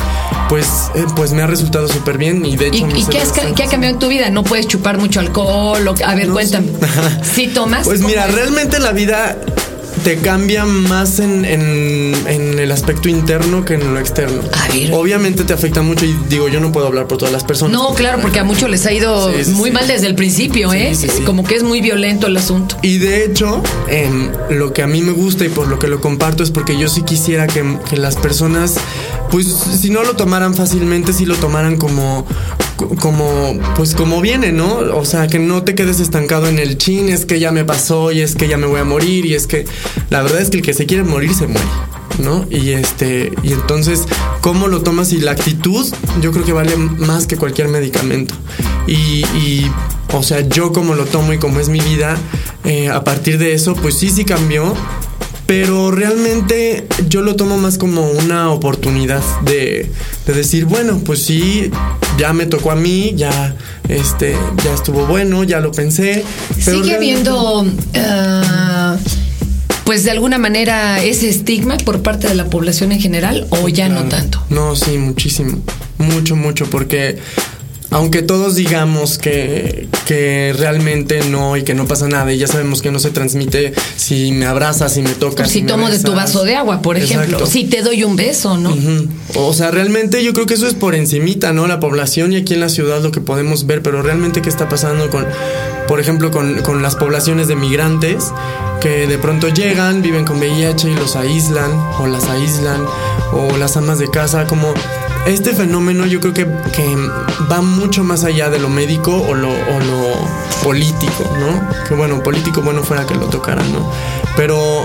pues, 0.50 0.65
eh, 0.95 1.06
pues 1.15 1.31
me 1.33 1.41
ha 1.41 1.47
resultado 1.47 1.88
súper 1.88 2.17
bien. 2.17 2.45
Y 2.45 2.56
de 2.57 2.65
¿Y, 2.65 2.67
hecho, 2.69 2.88
y 2.95 3.06
qué, 3.06 3.19
has 3.19 3.31
qué 3.31 3.63
ha 3.63 3.67
cambiado 3.67 3.94
en 3.95 4.00
tu 4.00 4.07
vida? 4.07 4.29
¿No 4.29 4.44
puedes 4.44 4.67
chupar 4.67 4.97
mucho 4.97 5.19
alcohol? 5.19 5.88
o- 5.88 5.95
a 6.06 6.15
ver, 6.15 6.27
No 6.27 6.33
cuéntame. 6.33 6.67
¿Sí 7.23 7.47
tomas? 7.47 7.85
Pues 7.85 8.00
¿Cómo 8.00 8.09
mira, 8.09 8.27
es? 8.27 8.33
realmente 8.35 8.79
la 8.79 8.91
vida 8.91 9.38
te 10.05 10.17
cambia 10.17 10.65
más 10.65 11.17
en, 11.17 11.43
en- 11.45 12.13
en 12.27 12.59
el 12.59 12.71
aspecto 12.71 13.09
interno 13.09 13.65
que 13.65 13.73
en 13.73 13.91
lo 13.91 13.99
externo. 13.99 14.39
A 14.53 14.71
ver. 14.71 14.93
Obviamente 14.93 15.43
te 15.43 15.51
afecta 15.51 15.81
mucho 15.81 16.05
y 16.05 16.15
digo, 16.29 16.47
yo 16.47 16.59
no 16.59 16.71
puedo 16.71 16.85
hablar 16.85 17.07
por 17.07 17.17
todas 17.17 17.33
las 17.33 17.43
personas. 17.43 17.73
No, 17.73 17.93
claro, 17.95 18.19
porque 18.21 18.39
a 18.39 18.43
muchos 18.43 18.69
les 18.69 18.85
ha 18.85 18.93
ido 18.93 19.33
Sí, 19.33 19.45
sí, 19.45 19.51
muy 19.53 19.71
sí. 19.71 19.73
mal 19.73 19.87
desde 19.87 20.05
el 20.05 20.13
principio, 20.13 20.69
Sí, 20.71 20.77
¿eh? 20.77 20.93
sí, 20.95 21.07
sí. 21.09 21.23
Como 21.23 21.43
que 21.43 21.55
es 21.55 21.63
muy 21.63 21.81
violento 21.81 22.27
el 22.27 22.37
asunto. 22.37 22.77
Y 22.83 22.99
de 22.99 23.25
hecho, 23.25 23.63
em, 23.87 24.29
lo 24.51 24.73
que 24.73 24.83
a 24.83 24.87
mí 24.87 25.01
me 25.01 25.11
gusta 25.11 25.43
y 25.43 25.49
por 25.49 25.67
lo 25.67 25.79
que 25.79 25.87
lo 25.87 25.99
comparto 26.01 26.43
es 26.43 26.51
porque 26.51 26.77
yo 26.77 26.87
sí 26.87 27.01
quisiera 27.01 27.47
que, 27.47 27.79
que 27.89 27.97
las 27.97 28.15
personas, 28.15 28.75
pues 29.31 29.47
si 29.47 29.89
no 29.89 30.03
lo 30.03 30.15
tomaran 30.15 30.53
fácilmente, 30.53 31.13
si 31.13 31.25
lo 31.25 31.35
tomaran 31.35 31.77
como, 31.77 32.27
como, 33.00 33.57
pues 33.75 33.95
como 33.95 34.22
viene, 34.22 34.51
¿no? 34.51 34.77
O 34.95 35.06
sea, 35.06 35.27
que 35.27 35.39
no 35.39 35.63
te 35.63 35.75
quedes 35.75 36.00
estancado 36.00 36.48
en 36.48 36.60
el 36.60 36.77
chin, 36.77 37.10
es 37.10 37.25
que 37.25 37.39
ya 37.39 37.51
me 37.51 37.66
pasó 37.66 38.12
y 38.12 38.22
es 38.22 38.36
que 38.36 38.48
ya 38.48 38.57
me 38.57 38.68
voy 38.68 38.80
a 38.80 38.83
morir 38.83 39.25
y 39.25 39.33
es 39.33 39.48
que 39.48 39.66
la 40.10 40.22
verdad 40.22 40.42
es 40.42 40.50
que 40.50 40.57
el 40.57 40.63
que 40.63 40.74
se 40.74 40.86
quiere 40.86 41.04
morir 41.04 41.33
se 41.33 41.48
muere. 41.48 41.68
¿No? 42.19 42.45
Y 42.50 42.69
este, 42.69 43.33
y 43.44 43.51
entonces, 43.51 44.06
¿cómo 44.39 44.69
lo 44.69 44.81
tomas? 44.83 45.12
Y 45.12 45.18
la 45.18 45.31
actitud, 45.31 45.86
yo 46.22 46.31
creo 46.31 46.45
que 46.45 46.54
vale 46.54 46.77
más 46.77 47.27
que 47.27 47.36
cualquier 47.36 47.68
medicamento. 47.68 48.33
Y, 48.88 49.25
y, 49.36 49.69
o 50.13 50.24
sea, 50.24 50.39
yo 50.39 50.72
como 50.72 50.95
lo 50.95 51.04
tomo 51.04 51.33
y 51.33 51.39
como 51.39 51.60
es 51.60 51.68
mi 51.68 51.81
vida, 51.81 52.16
eh, 52.63 52.89
a 52.89 53.04
partir 53.04 53.38
de 53.38 53.54
eso, 53.54 53.75
pues 53.75 53.98
sí, 53.98 54.10
sí 54.10 54.24
cambió. 54.24 54.74
Pero 55.45 55.92
realmente 55.92 56.88
yo 57.07 57.22
lo 57.22 57.36
tomo 57.36 57.57
más 57.57 57.77
como 57.77 58.10
una 58.10 58.50
oportunidad 58.50 59.22
de, 59.42 59.92
de 60.25 60.33
decir, 60.33 60.66
bueno, 60.66 61.01
pues 61.06 61.22
sí, 61.22 61.69
ya 62.17 62.33
me 62.33 62.45
tocó 62.45 62.71
a 62.71 62.75
mí, 62.75 63.13
ya, 63.15 63.56
este, 63.88 64.35
ya 64.63 64.73
estuvo 64.73 65.06
bueno, 65.06 65.44
ya 65.44 65.59
lo 65.59 65.71
pensé. 65.71 66.23
pero 66.63 66.83
¿Sigue 66.83 66.95
habiendo, 66.95 67.65
ah, 67.95 68.97
pues 69.83 70.03
de 70.03 70.12
alguna 70.12 70.38
manera, 70.38 71.03
ese 71.03 71.29
estigma 71.29 71.77
por 71.77 72.01
parte 72.01 72.27
de 72.27 72.35
la 72.35 72.45
población 72.45 72.91
en 72.91 73.00
general 73.00 73.47
o 73.50 73.69
ya 73.69 73.89
no 73.89 74.03
tanto? 74.06 74.44
No, 74.50 74.75
sí, 74.75 74.97
muchísimo. 74.97 75.59
Mucho, 75.97 76.35
mucho, 76.35 76.65
porque 76.69 77.19
aunque 77.95 78.24
todos 78.24 78.56
digamos 78.56 79.18
que, 79.18 79.88
que 80.06 80.53
realmente 80.57 81.21
no 81.30 81.56
y 81.56 81.63
que 81.63 81.74
no 81.74 81.88
pasa 81.88 82.09
nada 82.09 82.33
y 82.33 82.38
ya 82.38 82.45
sabemos 82.45 82.81
que 82.81 82.92
no 82.92 83.00
se 83.00 83.09
transmite 83.09 83.71
si 83.95 84.33
me 84.33 84.45
abrazas, 84.47 84.95
si 84.95 85.01
me 85.01 85.12
tocas. 85.12 85.50
si 85.50 85.62
me 85.62 85.69
tomo 85.69 85.88
de 85.88 86.00
tu 86.00 86.12
vaso 86.12 86.44
de 86.44 86.57
agua, 86.57 86.81
por 86.81 86.97
ejemplo. 86.97 87.45
Si 87.45 87.63
te 87.63 87.83
doy 87.83 88.03
un 88.03 88.18
beso, 88.18 88.57
¿no? 88.57 88.71
Ujú. 88.71 89.07
O 89.36 89.53
sea, 89.53 89.71
realmente 89.71 90.25
yo 90.25 90.33
creo 90.33 90.45
que 90.45 90.56
eso 90.56 90.68
es 90.68 90.74
por 90.74 90.94
encimita, 90.94 91.53
¿no? 91.53 91.68
La 91.68 91.80
población 91.80 92.33
y 92.33 92.36
aquí 92.36 92.56
en 92.56 92.59
la 92.59 92.68
ciudad 92.68 93.01
lo 93.01 93.13
que 93.13 93.21
podemos 93.21 93.65
ver, 93.65 93.81
pero 93.81 94.01
realmente 94.01 94.41
qué 94.41 94.50
está 94.50 94.68
pasando 94.68 95.09
con, 95.09 95.25
por 95.88 96.01
ejemplo, 96.01 96.31
con, 96.31 96.63
con 96.63 96.81
las 96.81 96.98
poblaciones 96.98 97.48
de 97.48 97.56
migrantes 97.56 98.25
que 98.81 99.07
de 99.07 99.18
pronto 99.18 99.48
llegan, 99.48 100.01
viven 100.01 100.25
con 100.25 100.39
VIH 100.39 100.91
y 100.91 100.95
los 100.95 101.15
aíslan 101.15 101.71
o 102.01 102.07
las 102.07 102.25
aíslan 102.25 102.86
o 103.31 103.56
las 103.56 103.77
amas 103.77 104.00
de 104.00 104.09
casa, 104.12 104.48
como 104.48 104.74
este 105.25 105.54
fenómeno 105.54 106.06
yo 106.06 106.19
creo 106.19 106.33
que, 106.33 106.45
que 106.72 106.95
va 107.51 107.62
mucho 107.62 108.04
más 108.04 108.24
allá 108.24 108.50
de 108.50 108.60
lo 108.60 108.69
médico 108.69 109.16
o 109.16 109.33
lo, 109.33 109.56
político, 110.63 111.31
¿no? 111.39 111.86
Que 111.88 111.94
bueno, 111.94 112.24
político 112.24 112.62
bueno 112.62 112.83
fuera 112.83 113.06
que 113.06 113.13
lo 113.13 113.27
tocaran, 113.27 113.72
¿no? 113.72 113.92
Pero 114.36 114.83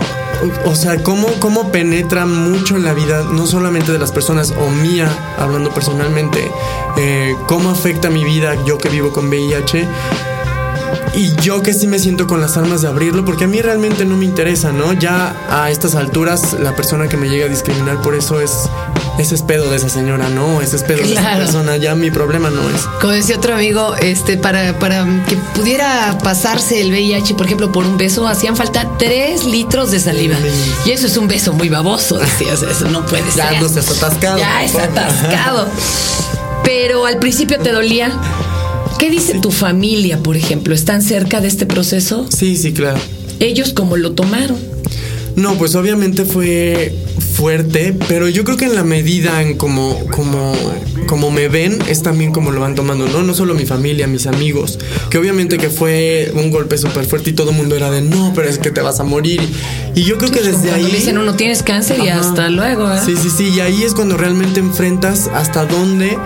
o 0.65 0.75
sea, 0.75 1.03
cómo, 1.03 1.29
cómo 1.39 1.71
penetra 1.71 2.27
mucho 2.27 2.77
en 2.77 2.85
la 2.85 2.95
vida, 2.95 3.23
no 3.25 3.47
solamente 3.47 3.93
de 3.93 3.99
las 3.99 4.13
personas 4.13 4.53
o 4.59 4.71
mía, 4.71 5.09
hablando 5.39 5.71
personalmente, 5.71 6.51
eh, 6.97 7.35
cómo 7.47 7.71
afecta 7.71 8.11
mi 8.11 8.25
vida 8.25 8.55
yo 8.65 8.79
que 8.79 8.89
vivo 8.89 9.13
con 9.13 9.29
VIH. 9.29 9.87
Y 11.15 11.35
yo 11.37 11.61
que 11.63 11.75
sí 11.75 11.87
me 11.87 11.99
siento 11.99 12.27
con 12.27 12.41
las 12.41 12.57
armas 12.57 12.83
de 12.83 12.89
abrirlo, 12.89 13.25
porque 13.25 13.45
a 13.45 13.49
mí 13.49 13.61
realmente 13.61 14.05
no 14.05 14.17
me 14.17 14.25
interesa, 14.25 14.73
¿no? 14.73 14.93
Ya 14.93 15.35
a 15.51 15.71
estas 15.71 15.95
alturas, 15.95 16.53
la 16.55 16.75
persona 16.77 17.09
que 17.09 17.17
me 17.17 17.29
llega 17.29 17.47
a 17.47 17.49
discriminar 17.49 18.01
por 18.01 18.15
eso 18.15 18.41
es. 18.41 18.69
Ese 19.21 19.35
es 19.35 19.43
pedo 19.43 19.69
de 19.71 19.77
esa 19.77 19.91
señora, 19.91 20.31
¿no? 20.31 20.63
Ese 20.63 20.77
es 20.77 20.83
pedo 20.83 21.07
de 21.07 21.13
esa 21.13 21.37
persona. 21.37 21.77
Ya 21.77 21.95
mi 21.95 22.11
problema 22.11 22.49
no 22.49 22.63
es. 22.71 22.81
Como 23.03 23.13
decía 23.13 23.37
otro 23.37 23.55
amigo, 23.55 23.95
este, 23.97 24.39
para, 24.39 24.79
para 24.79 25.05
que 25.29 25.37
pudiera 25.55 26.17
pasarse 26.25 26.81
el 26.81 26.89
VIH, 26.91 27.35
por 27.35 27.45
ejemplo, 27.45 27.71
por 27.71 27.85
un 27.87 27.99
beso, 27.99 28.27
hacían 28.27 28.57
falta 28.57 28.89
tres 28.99 29.45
litros 29.45 29.91
de 29.91 30.01
saliva. 30.01 30.37
Y 30.87 30.93
eso 30.93 31.07
es 31.07 31.19
un 31.19 31.29
beso 31.29 31.53
muy 31.53 31.69
baboso, 31.69 32.19
decías, 32.19 32.63
eso 32.63 32.89
no 32.89 33.05
puede 33.05 33.25
Ya 33.37 33.51
ser. 33.51 33.61
no 33.61 33.67
estás 33.67 33.91
atascado. 33.91 34.39
Ya 34.39 34.65
está 34.65 34.85
atascado. 34.85 35.69
Pero 36.65 37.05
al 37.05 37.19
principio 37.19 37.59
te 37.59 37.73
dolía. 37.73 38.11
¿Qué 38.99 39.11
dice 39.11 39.39
tu 39.41 39.51
familia, 39.51 40.19
por 40.23 40.37
ejemplo? 40.39 40.75
¿Están 40.75 41.03
cerca 41.03 41.43
de 41.43 41.49
este 41.49 41.67
proceso? 41.67 42.27
Sí, 42.35 42.57
sí, 42.57 42.73
claro. 42.73 42.99
Ellos 43.39 43.73
cómo 43.75 43.97
lo 43.99 44.13
tomaron. 44.13 44.57
No, 45.37 45.55
pues 45.57 45.75
obviamente 45.75 46.25
fue 46.25 46.95
fuerte, 47.41 47.97
pero 48.07 48.29
yo 48.29 48.45
creo 48.45 48.59
que 48.59 48.67
en 48.67 48.75
la 48.75 48.85
medida 48.85 49.41
en 49.41 49.57
como, 49.57 49.99
como, 50.11 50.53
como 51.07 51.31
me 51.31 51.49
ven, 51.49 51.79
es 51.89 52.03
también 52.03 52.33
como 52.33 52.51
lo 52.51 52.61
van 52.61 52.75
tomando, 52.75 53.09
¿no? 53.09 53.23
No 53.23 53.33
solo 53.33 53.55
mi 53.55 53.65
familia, 53.65 54.07
mis 54.07 54.27
amigos, 54.27 54.79
que 55.09 55.17
obviamente 55.17 55.57
que 55.57 55.71
fue 55.71 56.31
un 56.35 56.51
golpe 56.51 56.77
súper 56.77 57.07
fuerte 57.07 57.31
y 57.31 57.33
todo 57.33 57.49
el 57.53 57.57
mundo 57.57 57.77
era 57.77 57.91
de, 57.91 58.03
no, 58.03 58.33
pero 58.35 58.47
es 58.47 58.59
que 58.59 58.71
te 58.71 58.83
vas 58.83 59.01
a 59.01 59.05
morir. 59.05 59.41
Y 59.95 60.03
yo 60.05 60.19
creo 60.19 60.31
que 60.31 60.43
desde 60.43 60.71
ahí... 60.71 60.85
dicen 60.93 61.17
uno 61.17 61.35
tienes 61.35 61.63
cáncer 61.63 61.99
y 62.05 62.09
Ajá. 62.09 62.21
hasta 62.21 62.51
luego, 62.51 62.93
¿eh? 62.93 62.99
Sí, 63.07 63.15
sí, 63.17 63.31
sí, 63.31 63.49
y 63.57 63.61
ahí 63.61 63.85
es 63.85 63.95
cuando 63.95 64.19
realmente 64.19 64.61
enfrentas 64.61 65.31
hasta 65.35 65.65
dónde 65.65 66.19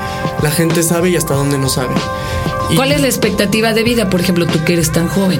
la 0.43 0.51
gente 0.51 0.83
sabe 0.83 1.11
y 1.11 1.17
hasta 1.17 1.35
dónde 1.35 1.59
no 1.59 1.69
sabe. 1.69 1.95
Y- 2.71 2.75
¿Cuál 2.75 2.91
es 2.91 3.01
la 3.01 3.07
expectativa 3.07 3.73
de 3.73 3.85
vida, 3.85 4.11
por 4.11 4.21
ejemplo, 4.21 4.47
tú 4.47 4.65
que 4.65 4.73
eres 4.73 4.91
tan 4.91 5.07
joven? 5.07 5.39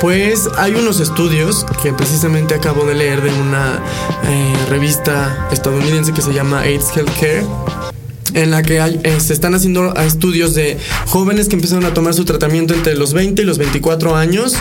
Pues 0.00 0.48
hay 0.56 0.74
unos 0.74 1.00
estudios 1.00 1.66
que 1.82 1.92
precisamente 1.92 2.54
acabo 2.54 2.84
de 2.84 2.94
leer 2.94 3.20
de 3.20 3.32
una 3.32 3.82
eh, 4.28 4.54
revista 4.70 5.48
estadounidense 5.52 6.12
que 6.12 6.22
se 6.22 6.32
llama 6.32 6.60
AIDS 6.60 6.84
Healthcare. 6.96 7.44
En 8.34 8.50
la 8.50 8.62
que 8.62 8.78
hay- 8.80 9.00
eh, 9.04 9.18
se 9.20 9.32
están 9.32 9.54
haciendo 9.54 9.92
estudios 9.96 10.54
de 10.54 10.76
jóvenes 11.06 11.48
que 11.48 11.56
empezaron 11.56 11.84
a 11.86 11.94
tomar 11.94 12.12
su 12.14 12.24
tratamiento 12.26 12.74
entre 12.74 12.94
los 12.94 13.12
20 13.14 13.42
y 13.42 13.44
los 13.44 13.56
24 13.58 14.14
años, 14.14 14.54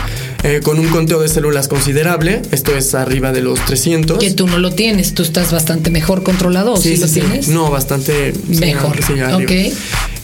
eh, 0.43 0.61
con 0.63 0.79
un 0.79 0.87
conteo 0.87 1.19
de 1.19 1.27
células 1.27 1.67
considerable, 1.67 2.41
esto 2.51 2.75
es 2.75 2.95
arriba 2.95 3.33
de 3.33 3.41
los 3.41 3.59
300. 3.65 4.19
Que 4.19 4.31
tú 4.31 4.47
no 4.47 4.57
lo 4.57 4.71
tienes, 4.71 5.13
tú 5.13 5.21
estás 5.21 5.51
bastante 5.51 5.91
mejor 5.91 6.23
controlado, 6.23 6.73
¿o 6.73 6.77
sí, 6.77 6.95
lo 6.97 7.07
tienes? 7.07 7.49
No, 7.49 7.69
bastante 7.69 8.33
sí, 8.33 8.39
Mejor. 8.59 8.97
sí, 9.05 9.19
arriba. 9.19 9.45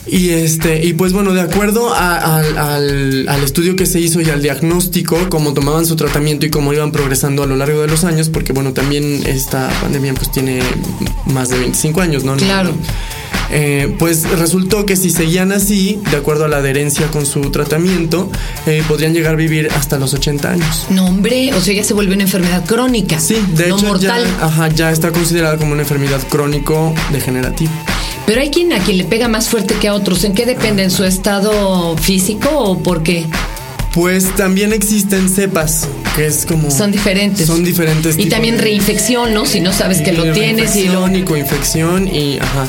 Y 0.06 0.30
este, 0.30 0.84
y 0.84 0.92
pues 0.92 1.12
bueno, 1.14 1.32
de 1.32 1.40
acuerdo 1.40 1.92
a- 1.94 2.38
al, 2.38 2.58
al- 2.58 3.28
al 3.28 3.42
estudio 3.42 3.74
que 3.74 3.86
se 3.86 4.00
hizo 4.00 4.20
y 4.20 4.28
al 4.30 4.42
diagnóstico, 4.42 5.16
cómo 5.30 5.54
tomaban 5.54 5.86
su 5.86 5.96
tratamiento 5.96 6.44
y 6.44 6.50
cómo 6.50 6.72
iban 6.74 6.92
progresando 6.92 7.42
a 7.42 7.46
lo 7.46 7.56
largo 7.56 7.80
de 7.80 7.88
los 7.88 8.04
años, 8.04 8.28
porque 8.28 8.52
bueno, 8.52 8.72
también 8.72 9.22
esta 9.26 9.70
pandemia 9.80 10.12
pues 10.14 10.30
tiene 10.30 10.60
más 11.26 11.48
de 11.48 11.58
25 11.58 12.00
años, 12.02 12.22
¿no? 12.24 12.36
Claro. 12.36 12.72
Eh, 13.50 13.94
pues 13.98 14.28
resultó 14.38 14.84
que 14.84 14.96
si 14.96 15.10
seguían 15.10 15.52
así, 15.52 16.00
de 16.10 16.16
acuerdo 16.16 16.44
a 16.46 16.48
la 16.48 16.56
adherencia 16.58 17.06
con 17.08 17.24
su 17.24 17.40
tratamiento, 17.50 18.30
eh, 18.66 18.82
podrían 18.88 19.12
llegar 19.14 19.34
a 19.34 19.36
vivir 19.36 19.68
hasta 19.76 19.98
los 19.98 20.12
80 20.14 20.50
años. 20.50 20.86
No, 20.90 21.06
hombre, 21.06 21.52
o 21.54 21.60
sea, 21.60 21.72
ya 21.74 21.84
se 21.84 21.94
vuelve 21.94 22.14
una 22.14 22.24
enfermedad 22.24 22.64
crónica. 22.66 23.20
Sí, 23.20 23.36
de 23.54 23.68
no 23.68 23.76
hecho 23.76 23.86
mortal. 23.86 24.24
Ya, 24.24 24.46
ajá, 24.46 24.68
ya 24.68 24.90
está 24.90 25.12
considerada 25.12 25.56
como 25.56 25.72
una 25.72 25.82
enfermedad 25.82 26.20
crónico-degenerativa. 26.30 27.70
Pero 28.26 28.40
hay 28.40 28.50
quien 28.50 28.72
a 28.72 28.78
quien 28.78 28.98
le 28.98 29.04
pega 29.04 29.28
más 29.28 29.48
fuerte 29.48 29.74
que 29.74 29.88
a 29.88 29.94
otros. 29.94 30.24
¿En 30.24 30.34
qué 30.34 30.46
depende? 30.46 30.82
¿En 30.82 30.90
su 30.90 31.04
estado 31.04 31.96
físico 31.96 32.48
o 32.50 32.78
por 32.78 33.02
qué? 33.02 33.26
Pues 33.92 34.34
también 34.34 34.72
existen 34.72 35.28
cepas, 35.28 35.88
que 36.16 36.26
es 36.26 36.46
como... 36.46 36.70
Son 36.70 36.90
diferentes. 36.90 37.46
Son 37.46 37.62
diferentes. 37.62 38.14
Y 38.14 38.18
tipos 38.18 38.30
también 38.30 38.58
reinfección, 38.58 39.32
¿no? 39.32 39.46
Si 39.46 39.60
no 39.60 39.72
sabes 39.72 40.00
que 40.00 40.12
lo 40.12 40.32
tienes 40.32 40.74
y 40.74 40.88
lo. 40.88 41.06
reinfección 41.06 41.16
y 41.16 41.22
coinfección 41.22 42.08
y 42.08 42.38
ajá. 42.38 42.66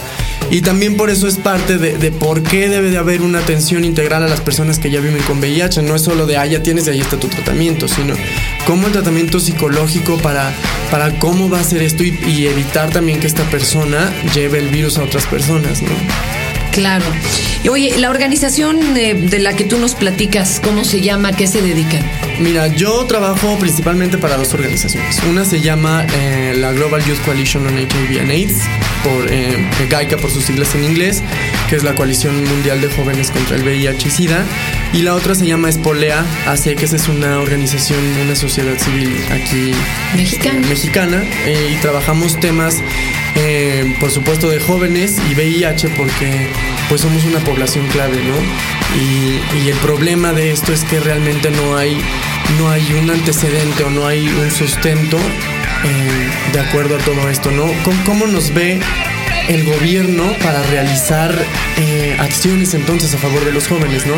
Y 0.51 0.61
también 0.61 0.95
por 0.97 1.09
eso 1.09 1.27
es 1.27 1.37
parte 1.37 1.77
de, 1.77 2.11
por 2.11 2.43
qué 2.43 2.69
debe 2.69 2.89
de 2.89 2.97
haber 2.97 3.21
una 3.21 3.39
atención 3.39 3.83
integral 3.83 4.23
a 4.23 4.27
las 4.27 4.41
personas 4.41 4.79
que 4.79 4.89
ya 4.89 4.99
viven 4.99 5.21
con 5.23 5.39
VIH. 5.39 5.81
No 5.81 5.95
es 5.95 6.03
solo 6.03 6.25
de, 6.25 6.37
ah, 6.37 6.45
ya 6.45 6.63
tienes 6.63 6.87
y 6.87 6.91
ahí 6.91 7.01
está 7.01 7.19
tu 7.19 7.27
tratamiento, 7.27 7.87
sino 7.87 8.13
cómo 8.65 8.87
el 8.87 8.93
tratamiento 8.93 9.39
psicológico 9.39 10.17
para, 10.17 10.53
para 10.91 11.19
cómo 11.19 11.49
va 11.49 11.59
a 11.59 11.63
ser 11.63 11.81
esto 11.81 12.03
y, 12.03 12.17
y 12.27 12.47
evitar 12.47 12.91
también 12.91 13.19
que 13.19 13.27
esta 13.27 13.43
persona 13.49 14.13
lleve 14.33 14.59
el 14.59 14.69
virus 14.69 14.97
a 14.97 15.03
otras 15.03 15.25
personas, 15.25 15.81
¿no? 15.81 16.44
Claro. 16.75 17.05
Y 17.63 17.69
oye, 17.69 17.97
la 17.97 18.11
organización 18.11 18.93
de, 18.93 19.15
de 19.15 19.39
la 19.39 19.55
que 19.55 19.63
tú 19.63 19.79
nos 19.79 19.95
platicas, 19.95 20.61
¿cómo 20.63 20.83
se 20.83 21.01
llama? 21.01 21.29
¿A 21.29 21.31
qué 21.31 21.47
se 21.47 21.61
dedican? 21.63 22.01
Mira, 22.39 22.67
yo 22.67 23.05
trabajo 23.05 23.57
principalmente 23.57 24.19
para 24.19 24.37
dos 24.37 24.53
organizaciones. 24.53 25.19
Una 25.27 25.45
se 25.45 25.61
llama 25.61 26.05
eh, 26.13 26.53
la 26.57 26.73
Global 26.73 27.03
Youth 27.05 27.17
Coalition 27.25 27.65
on 27.65 27.79
HIV 27.79 28.19
and 28.21 28.29
AIDS, 28.29 28.57
por 29.03 29.25
eh, 29.31 29.57
GAICA 29.89 30.17
por 30.17 30.29
sus 30.29 30.43
siglas 30.43 30.75
en 30.75 30.83
inglés, 30.83 31.23
que 31.69 31.75
es 31.77 31.83
la 31.83 31.95
Coalición 31.95 32.35
Mundial 32.43 32.81
de 32.81 32.89
Jóvenes 32.89 33.31
contra 33.31 33.55
el 33.55 33.63
VIH 33.63 34.07
y 34.09 34.11
SIDA. 34.11 34.43
Y 34.93 35.01
la 35.01 35.15
otra 35.15 35.33
se 35.33 35.47
llama 35.47 35.69
Espolea 35.69 36.23
AC, 36.45 36.75
que 36.75 36.85
esa 36.85 36.97
es 36.97 37.07
una 37.07 37.39
organización, 37.39 37.99
una 38.23 38.35
sociedad 38.35 38.77
civil 38.77 39.15
aquí 39.31 39.71
Mexicana. 40.15 40.59
eh, 40.59 40.69
mexicana 40.69 41.23
eh, 41.45 41.73
y 41.73 41.81
trabajamos 41.81 42.39
temas, 42.39 42.77
eh, 43.35 43.95
por 43.99 44.11
supuesto, 44.11 44.49
de 44.49 44.59
jóvenes 44.59 45.17
y 45.29 45.35
VIH 45.35 45.89
porque 45.89 46.47
pues 46.89 47.01
somos 47.01 47.25
una 47.25 47.39
población 47.39 47.85
clave, 47.87 48.17
¿no? 48.23 48.35
Y, 48.99 49.69
el 49.69 49.77
problema 49.77 50.31
de 50.31 50.51
esto 50.51 50.73
es 50.73 50.83
que 50.83 50.99
realmente 50.99 51.49
no 51.49 51.75
hay, 51.75 51.99
no 52.59 52.69
hay 52.69 52.85
un 52.93 53.09
antecedente 53.09 53.83
o 53.83 53.89
no 53.89 54.05
hay 54.05 54.27
un 54.27 54.51
sustento 54.51 55.17
eh, 55.17 56.29
de 56.53 56.59
acuerdo 56.59 56.95
a 56.95 56.99
todo 56.99 57.27
esto, 57.29 57.51
¿no? 57.51 57.65
¿Cómo, 57.83 58.03
cómo 58.05 58.27
nos 58.27 58.53
ve 58.53 58.79
el 59.47 59.63
gobierno 59.63 60.33
para 60.41 60.61
realizar 60.63 61.33
eh, 61.77 62.15
acciones 62.19 62.73
entonces 62.73 63.13
a 63.13 63.17
favor 63.17 63.43
de 63.45 63.51
los 63.51 63.67
jóvenes, 63.67 64.05
¿no? 64.05 64.15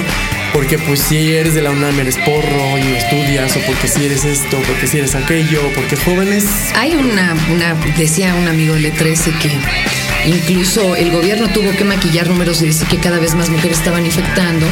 Porque 0.54 0.78
pues 0.78 1.02
si 1.02 1.34
eres 1.34 1.54
de 1.54 1.62
la 1.62 1.72
UNAM 1.72 2.00
eres 2.00 2.18
porro 2.18 2.78
y 2.78 2.84
no 2.84 2.96
estudias, 2.96 3.56
o 3.58 3.60
porque 3.62 3.88
si 3.88 4.06
eres 4.06 4.26
esto, 4.26 4.62
porque 4.68 4.88
si 4.88 5.00
eres 5.00 5.16
aquello, 5.16 5.62
porque 5.76 5.96
jóvenes... 5.96 6.46
Hay 6.76 6.96
una, 6.96 7.36
una, 7.52 7.76
decía 7.98 8.34
un 8.36 8.48
amigo 8.48 8.74
del 8.76 8.94
E13 8.94 9.38
que 9.40 9.52
incluso 10.26 10.96
el 10.96 11.12
gobierno 11.12 11.48
tuvo 11.50 11.72
que 11.76 11.84
maquillar 11.84 12.28
números 12.28 12.62
y 12.62 12.68
decir 12.68 12.88
que 12.88 12.98
cada 12.98 13.20
vez 13.20 13.36
más 13.36 13.50
mujeres 13.50 13.78
estaban 13.78 14.06
infectando 14.06 14.66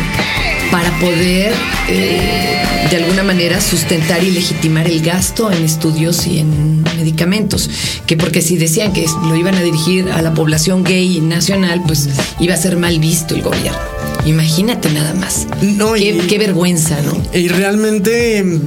para 0.71 0.91
poder 0.99 1.53
eh, 1.87 2.84
de 2.89 2.97
alguna 2.97 3.23
manera 3.23 3.59
sustentar 3.61 4.23
y 4.23 4.31
legitimar 4.31 4.87
el 4.87 5.01
gasto 5.01 5.51
en 5.51 5.63
estudios 5.63 6.27
y 6.27 6.39
en 6.39 6.83
medicamentos. 6.97 7.69
Que 8.05 8.15
porque 8.17 8.41
si 8.41 8.57
decían 8.57 8.93
que 8.93 9.05
lo 9.27 9.35
iban 9.35 9.55
a 9.55 9.61
dirigir 9.61 10.09
a 10.11 10.21
la 10.21 10.33
población 10.33 10.83
gay 10.83 11.19
nacional, 11.21 11.81
pues 11.85 12.09
iba 12.39 12.53
a 12.53 12.57
ser 12.57 12.77
mal 12.77 12.99
visto 12.99 13.33
el 13.35 13.41
gobierno. 13.41 13.77
Imagínate 14.25 14.89
nada 14.91 15.13
más. 15.13 15.45
No, 15.61 15.93
qué, 15.93 16.09
y- 16.11 16.17
qué 16.27 16.39
vergüenza, 16.39 16.97
¿no? 17.03 17.15
Y 17.37 17.47
realmente 17.47 18.39
eh, 18.39 18.59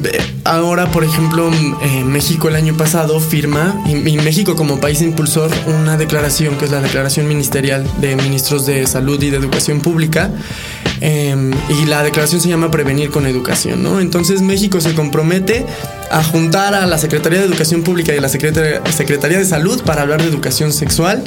ahora, 0.45 0.91
por 0.93 1.03
ejemplo, 1.03 1.51
eh, 1.83 2.05
México 2.05 2.49
el 2.49 2.55
año 2.55 2.77
pasado 2.77 3.19
firma, 3.19 3.83
y, 3.87 3.97
y 4.09 4.17
México 4.19 4.55
como 4.55 4.79
país 4.79 5.03
impulsor, 5.03 5.51
una 5.67 5.97
declaración 5.97 6.57
que 6.59 6.67
es 6.67 6.71
la 6.71 6.81
Declaración 6.81 7.27
Ministerial 7.27 7.85
de 8.01 8.15
Ministros 8.17 8.67
de 8.67 8.87
Salud 8.87 9.21
y 9.21 9.31
de 9.31 9.37
Educación 9.37 9.81
Pública. 9.81 10.31
eh, 11.01 11.35
y 11.71 11.87
la 11.87 12.03
declaración 12.05 12.41
se 12.41 12.49
llama 12.49 12.71
Prevenir 12.71 13.11
con 13.11 13.27
Educación, 13.27 13.83
¿no? 13.83 14.01
Entonces 14.09 14.41
México 14.41 14.81
se 14.81 14.95
compromete 14.95 15.67
a 16.11 16.23
juntar 16.25 16.75
a 16.75 16.87
la 16.87 16.99
Secretaría 16.99 17.39
de 17.41 17.47
Educación 17.47 17.83
Pública 17.83 18.15
y 18.15 18.19
a 18.19 18.21
la 18.21 18.29
Secretaría, 18.29 18.81
Secretaría 18.97 19.39
de 19.39 19.45
Salud 19.45 19.83
para 19.83 20.03
hablar 20.03 20.23
de 20.23 20.29
educación 20.29 20.73
sexual 20.73 21.23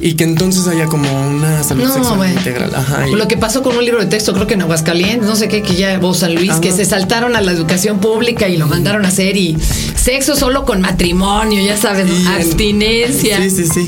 y 0.00 0.14
que 0.14 0.24
entonces 0.24 0.66
haya 0.66 0.86
como 0.86 1.08
una 1.28 1.62
salud 1.62 1.84
No, 1.84 1.94
sexual 1.94 2.16
bueno. 2.18 2.34
integral. 2.34 2.74
Ajá, 2.74 3.08
y- 3.08 3.12
Lo 3.14 3.28
que 3.28 3.36
pasó 3.36 3.62
con 3.62 3.76
un 3.76 3.84
libro 3.84 4.00
de 4.00 4.06
texto, 4.06 4.32
creo 4.34 4.46
que 4.46 4.54
en 4.54 4.62
Aguascalientes, 4.62 5.26
no 5.26 5.36
sé 5.36 5.48
qué, 5.48 5.62
que 5.62 5.74
ya, 5.74 5.98
o 6.02 6.12
San 6.14 6.34
Luis, 6.34 6.50
Ajá. 6.50 6.60
que 6.60 6.72
se 6.72 6.84
saltaron 6.84 7.34
a 7.36 7.40
la 7.40 7.52
educación 7.52 7.98
pública 7.98 8.48
y 8.48 8.56
lo 8.56 8.66
mandaron 8.66 9.04
a 9.04 9.08
hacer 9.08 9.36
y 9.36 9.56
sexo 9.94 10.36
solo 10.36 10.64
con 10.64 10.80
matrimonio, 10.82 11.64
ya 11.64 11.76
sabes, 11.76 12.08
y 12.10 12.20
en- 12.22 12.26
abstinencia. 12.28 13.40
Sí, 13.40 13.50
sí, 13.50 13.66
sí. 13.66 13.86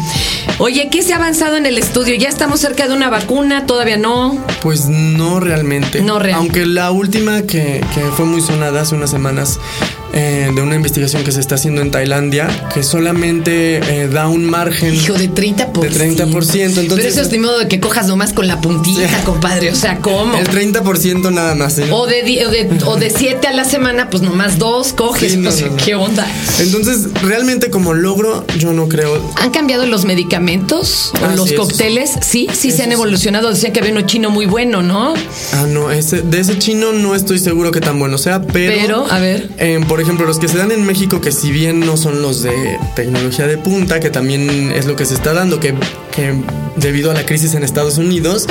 Oye, 0.59 0.88
¿qué 0.90 1.02
se 1.02 1.12
ha 1.12 1.16
avanzado 1.16 1.57
en 1.57 1.66
el 1.66 1.78
estudio? 1.78 2.14
¿Ya 2.16 2.28
estamos 2.28 2.61
cerca 2.61 2.88
de 2.88 2.95
una 2.95 3.11
vacuna? 3.11 3.66
¿Todavía 3.66 3.97
no? 3.97 4.42
Pues 4.62 4.87
no 4.88 5.40
realmente. 5.40 6.00
No 6.00 6.18
real. 6.18 6.38
Aunque 6.38 6.64
la 6.66 6.90
última 6.90 7.42
que, 7.42 7.85
que 7.95 8.00
fue 8.16 8.25
muy 8.25 8.40
sonada 8.40 8.80
hace 8.80 8.95
unas 8.95 9.11
semanas 9.11 9.61
eh, 10.12 10.50
de 10.55 10.62
una 10.62 10.75
investigación 10.75 11.23
que 11.25 11.33
se 11.33 11.41
está 11.41 11.57
haciendo 11.57 11.83
en 11.83 11.91
Tailandia, 11.91 12.49
que 12.75 12.83
solamente 12.83 13.79
eh, 13.79 14.09
da 14.09 14.29
un 14.29 14.45
margen. 14.49 14.95
Hijo 14.95 15.15
de 15.15 15.31
30%. 15.31 15.81
De 15.81 15.91
30%, 15.91 16.81
entonces- 16.81 16.95
Pero 16.97 17.09
eso 17.09 17.21
es 17.23 17.31
de 17.31 17.38
modo 17.38 17.59
de 17.59 17.69
que 17.69 17.81
cojas 17.81 18.07
nomás 18.07 18.33
con 18.33 18.47
la 18.47 18.61
puntita, 18.61 19.09
Sí. 19.09 19.15
compadre. 19.25 19.71
O 19.71 19.75
sea, 19.75 19.99
¿cómo? 19.99 20.37
El 20.37 20.49
30% 20.49 21.31
nada 21.31 21.55
más. 21.55 21.79
¿eh? 21.79 21.87
O 21.91 22.07
de, 22.07 22.23
o, 22.47 22.50
de, 22.50 22.69
o 22.87 22.97
de 22.97 23.11
siete 23.11 23.47
a 23.49 23.53
la 23.53 23.65
semana, 23.65 24.09
pues 24.11 24.23
nomás 24.23 24.59
dos 24.59 24.93
coges. 24.93 25.33
Sí, 25.33 25.38
no, 25.38 25.50
o 25.50 25.53
sea, 25.53 25.67
no, 25.67 25.73
no. 25.77 25.85
¿Qué 25.85 25.95
onda? 25.95 26.27
Entonces, 26.61 27.09
realmente 27.23 27.71
como 27.71 27.95
logro, 27.95 28.45
yo 28.59 28.73
no 28.73 28.88
creo. 28.88 29.21
¿Han 29.37 29.50
cambiado 29.50 29.87
los 29.87 30.05
medicamentos 30.05 31.12
o 31.23 31.37
los 31.37 31.49
sí, 31.50 31.55
cócteles? 31.57 32.12
Sí, 32.23 32.49
sí, 32.53 32.71
se 32.71 32.83
han 32.83 32.88
sí. 32.91 32.95
evolucionado. 32.95 33.50
Decían 33.50 33.73
que 33.73 33.81
había 33.81 33.93
uno 33.93 34.03
chino 34.03 34.31
muy 34.31 34.47
bueno, 34.47 34.83
¿no? 34.83 35.15
Ah, 35.55 35.67
no, 35.69 35.91
ese, 35.91 36.23
de 36.23 36.41
ese 36.41 36.59
chino 36.59 36.93
no 36.93 37.15
estoy 37.15 37.38
seguro 37.38 37.71
que 37.71 37.81
tan 37.81 37.99
bueno 37.99 38.19
sea, 38.19 38.41
pero. 38.43 38.73
Pero, 38.75 39.07
a 39.11 39.19
ver. 39.19 39.49
eh, 39.59 39.81
por 39.88 39.98
ejemplo, 40.00 40.26
los 40.26 40.38
que 40.38 40.49
se 40.49 40.59
dan 40.59 40.71
en 40.73 40.85
México, 40.87 41.21
que 41.21 41.33
si 41.33 41.50
bien 41.50 41.81
no 41.81 41.97
son 41.97 42.23
los 42.23 42.43
de 42.43 42.78
tecnología 42.95 43.47
de 43.47 43.59
punta, 43.59 44.00
que 44.00 44.11
también 44.11 44.73
es 44.73 44.87
lo 44.87 44.97
que 44.97 45.05
se 45.07 45.14
está 45.14 45.33
dando, 45.33 45.61
que, 45.61 45.75
que 46.14 46.35
debido 46.76 47.11
a 47.11 47.14
la 47.14 47.25
crisis 47.26 47.55
en 47.55 47.62
Estados 47.64 47.99
Unidos, 47.99 48.47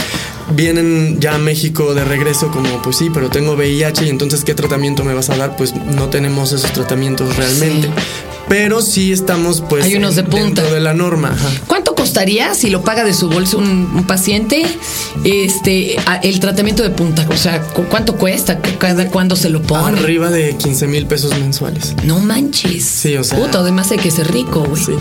vienen 0.52 1.20
ya 1.20 1.36
a 1.36 1.38
México 1.38 1.94
de 1.94 2.04
regreso 2.04 2.50
como, 2.52 2.82
pues 2.82 2.98
sí, 2.98 3.10
pero 3.14 3.30
tengo 3.30 3.54
VIH 3.54 4.06
y 4.06 4.10
entonces, 4.10 4.44
¿qué 4.44 4.54
tratamiento 4.54 5.04
me 5.04 5.14
vas 5.14 5.30
a 5.30 5.38
dar? 5.38 5.56
Pues 5.56 5.74
no 5.76 6.10
tenemos 6.10 6.52
esos 6.54 6.72
tratamientos 6.74 7.36
realmente. 7.36 7.88
Sí. 7.88 7.94
Pero 8.50 8.82
sí 8.82 9.12
estamos, 9.12 9.62
pues. 9.68 9.84
Hay 9.84 9.96
unos 9.96 10.16
de 10.16 10.22
en- 10.22 10.28
punta. 10.28 10.46
Dentro 10.62 10.74
de 10.74 10.80
la 10.80 10.94
norma. 10.94 11.34
ajá. 11.34 11.50
¿Cuánto 11.98 12.12
costaría 12.14 12.54
si 12.54 12.70
lo 12.70 12.84
paga 12.84 13.04
de 13.04 13.14
su 13.14 13.28
bolsa 13.28 13.58
un, 13.58 13.90
un 13.96 14.04
paciente 14.06 14.64
este 15.24 15.98
a- 16.06 16.18
el 16.18 16.40
tratamiento 16.40 16.84
de 16.84 16.90
punta? 16.92 17.26
O 17.30 17.36
sea, 17.36 17.62
¿cu- 17.62 17.86
¿cuánto 17.90 18.16
cuesta? 18.16 18.60
¿Cu- 18.60 18.78
¿Cada 18.78 19.08
cuándo 19.10 19.36
se 19.36 19.50
lo 19.50 19.62
pone? 19.64 19.98
Arriba 20.00 20.30
de 20.30 20.56
15 20.56 20.88
mil 20.88 21.08
pesos 21.08 21.32
mensuales. 21.40 21.96
No 22.04 22.20
manches. 22.20 22.86
Sí, 22.86 23.16
o 23.18 23.24
sea- 23.24 23.38
Puta, 23.40 23.60
además 23.60 23.90
hay 23.92 23.98
que 23.98 24.12
ser 24.12 24.32
rico, 24.32 24.64
güey. 24.64 24.84
Sí. 24.84 24.92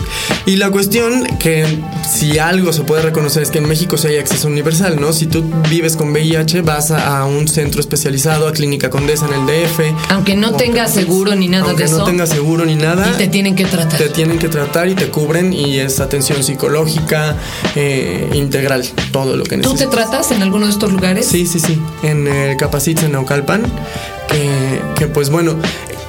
Y 0.47 0.55
la 0.55 0.69
cuestión 0.71 1.25
que 1.39 1.65
si 2.11 2.39
algo 2.39 2.73
se 2.73 2.81
puede 2.81 3.03
reconocer 3.03 3.43
es 3.43 3.51
que 3.51 3.59
en 3.59 3.67
México 3.67 3.97
sí 3.97 4.07
hay 4.07 4.17
acceso 4.17 4.47
universal, 4.47 4.99
¿no? 4.99 5.13
Si 5.13 5.27
tú 5.27 5.43
vives 5.69 5.95
con 5.95 6.09
VIH, 6.11 6.61
vas 6.61 6.89
a, 6.91 7.19
a 7.19 7.25
un 7.25 7.47
centro 7.47 7.79
especializado, 7.79 8.47
a 8.47 8.53
Clínica 8.53 8.89
Condesa 8.89 9.27
en 9.27 9.33
el 9.33 9.45
DF. 9.45 9.79
Aunque 10.09 10.35
no 10.35 10.53
tengas 10.53 10.93
seguro 10.93 11.35
ni 11.35 11.47
nada 11.47 11.65
aunque 11.65 11.83
de 11.83 11.89
no 11.91 11.97
eso. 11.97 12.05
tengas 12.05 12.29
seguro 12.29 12.65
ni 12.65 12.75
nada. 12.75 13.11
Y 13.13 13.17
te 13.17 13.27
tienen 13.27 13.55
que 13.55 13.65
tratar. 13.65 13.97
te 13.99 14.09
tienen 14.09 14.39
que 14.39 14.49
tratar 14.49 14.89
y 14.89 14.95
te 14.95 15.09
cubren 15.09 15.53
y 15.53 15.77
es 15.79 15.99
atención 15.99 16.43
psicológica 16.43 16.86
eh, 17.75 18.29
integral, 18.33 18.83
todo 19.11 19.35
lo 19.35 19.43
que 19.43 19.57
¿Tú 19.57 19.69
te 19.73 19.85
necesitas. 19.85 19.89
tratas 20.09 20.31
en 20.31 20.41
alguno 20.41 20.65
de 20.65 20.71
estos 20.71 20.91
lugares? 20.91 21.25
Sí, 21.27 21.45
sí, 21.47 21.59
sí. 21.59 21.79
En 22.03 22.27
el 22.27 22.57
Capacitz 22.57 23.03
en 23.03 23.11
Naucalpan. 23.13 23.63
Que, 24.29 24.81
que 24.97 25.07
pues 25.07 25.29
bueno. 25.29 25.55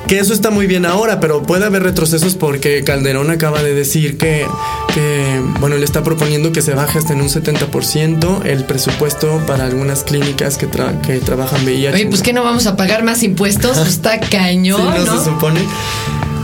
Que 0.06 0.18
eso 0.20 0.32
está 0.32 0.48
muy 0.50 0.66
bien 0.66 0.86
ahora, 0.86 1.20
pero 1.20 1.42
puede 1.42 1.66
haber 1.66 1.82
retrocesos 1.82 2.34
porque 2.34 2.82
Calderón 2.82 3.30
acaba 3.30 3.62
de 3.62 3.74
decir 3.74 4.16
que, 4.16 4.46
que, 4.94 5.38
bueno, 5.60 5.76
le 5.76 5.84
está 5.84 6.02
proponiendo 6.02 6.50
que 6.50 6.62
se 6.62 6.72
baje 6.72 6.98
hasta 6.98 7.12
en 7.12 7.20
un 7.20 7.28
70% 7.28 8.46
el 8.46 8.64
presupuesto 8.64 9.38
para 9.46 9.66
algunas 9.66 10.04
clínicas 10.04 10.56
que, 10.56 10.66
tra- 10.66 10.98
que 11.02 11.18
trabajan 11.18 11.62
VIH. 11.62 11.92
Oye, 11.94 12.06
pues 12.06 12.22
que 12.22 12.32
no 12.32 12.42
vamos 12.42 12.66
a 12.66 12.74
pagar 12.74 13.02
más 13.04 13.22
impuestos, 13.22 13.76
Pues 13.76 13.88
está 13.90 14.14
Sí, 14.22 14.30
cañón, 14.30 14.82
no, 14.82 15.04
¿no? 15.04 15.18
se 15.18 15.24
supone. 15.28 15.60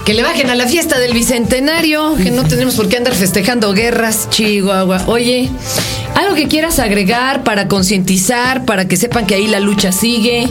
Que 0.05 0.13
le 0.13 0.23
bajen 0.23 0.51
a 0.51 0.55
la 0.55 0.67
fiesta 0.67 0.99
del 0.99 1.15
bicentenario, 1.15 2.15
que 2.17 2.31
no 2.31 2.45
tenemos 2.45 2.75
por 2.75 2.89
qué 2.91 2.99
andar 2.99 3.15
festejando 3.15 3.73
guerras, 3.73 4.29
Chihuahua. 4.29 5.05
Oye, 5.07 5.49
algo 6.15 6.35
que 6.35 6.47
quieras 6.47 6.79
agregar 6.79 7.43
para 7.43 7.69
concientizar, 7.69 8.67
para 8.67 8.87
que 8.87 8.99
sepan 8.99 9.27
que 9.27 9.35
ahí 9.35 9.47
la 9.47 9.61
lucha 9.61 9.93
sigue, 9.93 10.47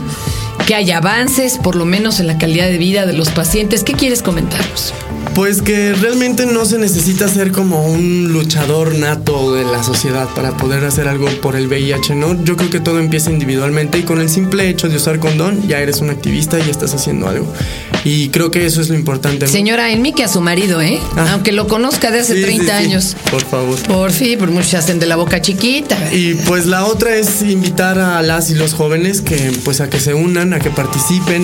que 0.66 0.74
hay 0.74 0.90
avances, 0.90 1.60
por 1.60 1.76
lo 1.76 1.86
menos 1.86 2.20
en 2.20 2.26
la 2.26 2.40
calidad 2.40 2.66
de 2.66 2.80
vida 2.80 3.06
de 3.06 3.14
los 3.14 3.30
pacientes. 3.30 3.84
¿Qué 3.84 3.94
quieres 3.94 4.24
comentarnos? 4.24 4.92
Pues 5.36 5.62
que 5.62 5.94
realmente 5.94 6.48
no 6.48 6.66
se 6.66 6.80
necesita 6.80 7.28
ser 7.28 7.52
como 7.52 7.86
un 7.86 8.34
luchador 8.34 8.96
nato 8.96 9.54
de 9.54 9.66
la 9.66 9.84
sociedad 9.84 10.28
para 10.36 10.58
poder 10.58 10.84
hacer 10.84 11.08
algo 11.08 11.28
por 11.42 11.56
el 11.56 11.68
VIH, 11.68 12.16
¿no? 12.16 12.44
Yo 12.44 12.58
creo 12.58 12.72
que 12.72 12.80
todo 12.80 12.98
empieza 12.98 13.30
individualmente 13.30 14.00
y 14.00 14.02
con 14.02 14.20
el 14.20 14.30
simple 14.30 14.68
hecho 14.68 14.90
de 14.90 14.96
usar 14.96 15.20
condón 15.20 15.68
ya 15.68 15.80
eres 15.80 16.02
un 16.02 16.10
activista 16.10 16.58
y 16.60 16.72
estás 16.72 16.96
haciendo 16.96 17.30
algo. 17.30 17.48
Y 18.04 18.30
creo 18.30 18.52
que 18.52 18.66
eso 18.66 18.82
es 18.82 18.90
lo 18.90 18.96
importante. 18.96 19.46
¿no? 19.46 19.52
Señora, 19.52 19.92
en 19.92 20.02
mí 20.02 20.14
que 20.14 20.24
a 20.24 20.28
su 20.28 20.42
marido, 20.42 20.82
¿eh? 20.82 21.00
Ah. 21.16 21.32
Aunque 21.34 21.52
lo 21.52 21.68
conozca 21.68 22.12
de 22.12 22.20
hace 22.20 22.34
Sí, 22.34 22.40
sí, 22.40 22.46
30 22.46 22.66
sí, 22.66 22.86
años. 22.86 23.16
Por 23.32 23.44
favor. 23.44 23.80
Por 23.84 24.12
fin, 24.12 24.38
por 24.38 24.52
muchos 24.52 24.74
hacen 24.76 25.00
de 25.00 25.06
la 25.06 25.16
boca 25.16 25.42
chiquita. 25.42 25.98
Y 26.14 26.36
pues 26.36 26.66
la 26.66 26.86
otra 26.86 27.16
es 27.16 27.42
invitar 27.42 27.98
a 28.00 28.22
las 28.22 28.50
y 28.50 28.56
los 28.56 28.74
jóvenes 28.74 29.22
que 29.22 29.52
pues 29.64 29.82
a 29.82 29.90
que 29.90 30.00
se 30.00 30.14
unan, 30.14 30.54
a 30.54 30.60
que 30.60 30.70
participen, 30.70 31.44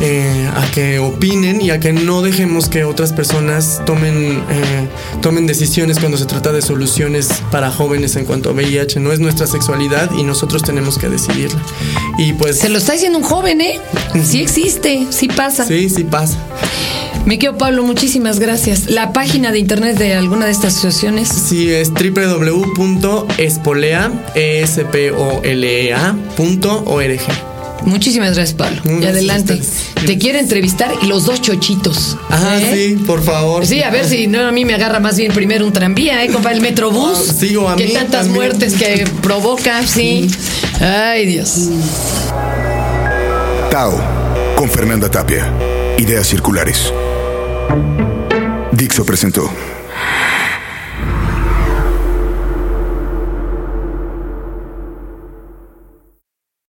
eh, 0.00 0.50
a 0.54 0.70
que 0.70 0.98
opinen 0.98 1.60
y 1.60 1.70
a 1.70 1.80
que 1.80 1.92
no 1.92 2.22
dejemos 2.22 2.68
que 2.68 2.84
otras 2.84 3.12
personas 3.12 3.26
personas 3.26 3.82
tomen, 3.84 4.40
eh, 4.50 4.88
tomen 5.20 5.48
decisiones 5.48 5.98
cuando 5.98 6.16
se 6.16 6.26
trata 6.26 6.52
de 6.52 6.62
soluciones 6.62 7.28
para 7.50 7.72
jóvenes 7.72 8.14
en 8.14 8.24
cuanto 8.24 8.50
a 8.50 8.52
VIH. 8.52 9.00
No 9.00 9.12
es 9.12 9.18
nuestra 9.18 9.48
sexualidad 9.48 10.10
y 10.16 10.22
nosotros 10.22 10.62
tenemos 10.62 10.96
que 10.96 11.08
decidirla. 11.08 11.60
Y 12.18 12.32
pues... 12.34 12.58
Se 12.60 12.68
lo 12.68 12.78
está 12.78 12.92
diciendo 12.92 13.18
un 13.18 13.24
joven, 13.24 13.60
¿eh? 13.60 13.80
Sí 14.22 14.40
existe, 14.40 15.08
sí 15.10 15.26
pasa. 15.26 15.66
Sí, 15.66 15.88
sí 15.96 16.04
pasa. 16.04 16.36
Mi 17.26 17.36
querido 17.38 17.58
Pablo, 17.58 17.82
muchísimas 17.82 18.38
gracias. 18.38 18.88
¿La 18.88 19.12
página 19.12 19.50
de 19.50 19.58
internet 19.58 19.98
de 19.98 20.14
alguna 20.14 20.46
de 20.46 20.52
estas 20.52 20.74
asociaciones? 20.76 21.28
Sí, 21.28 21.72
es 21.72 21.90
www.espolea, 21.92 24.12
e 24.36 24.64
o 25.16 25.42
e 27.02 27.18
Muchísimas 27.84 28.34
gracias, 28.36 28.54
Pablo. 28.54 28.80
y 29.00 29.04
adelante. 29.04 29.60
Te 30.06 30.18
quiero 30.18 30.38
entrevistar 30.38 30.92
y 31.02 31.06
los 31.06 31.26
dos 31.26 31.42
chochitos. 31.42 32.16
Ah, 32.30 32.60
sí, 32.72 32.96
por 33.06 33.22
favor. 33.24 33.66
Sí, 33.66 33.82
a 33.82 33.90
ver 33.90 34.08
si 34.08 34.28
no 34.28 34.46
a 34.46 34.52
mí 34.52 34.64
me 34.64 34.74
agarra 34.74 35.00
más 35.00 35.16
bien 35.16 35.32
primero 35.32 35.66
un 35.66 35.72
tranvía, 35.72 36.22
¿eh, 36.22 36.28
compa? 36.28 36.52
El 36.52 36.60
metrobús. 36.60 37.28
Ah, 37.28 37.32
sigo 37.40 37.68
a 37.68 37.74
que 37.76 37.86
mí 37.86 37.92
tantas 37.92 38.26
también. 38.26 38.34
muertes 38.34 38.74
que 38.74 39.04
provoca, 39.20 39.84
sí. 39.84 40.30
Ay, 40.80 41.26
Dios. 41.26 41.70
Tao, 43.70 44.00
con 44.56 44.70
Fernanda 44.70 45.10
Tapia. 45.10 45.52
Ideas 45.98 46.26
circulares. 46.26 46.92
Dixo 48.72 49.04
presentó. 49.04 49.50